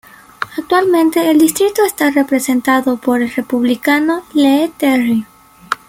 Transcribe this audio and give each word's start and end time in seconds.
Actualmente 0.57 1.29
el 1.29 1.37
distrito 1.37 1.85
está 1.85 2.09
representado 2.09 2.97
por 2.97 3.21
el 3.21 3.29
Republicano 3.29 4.23
Lee 4.33 4.73
Terry. 4.75 5.27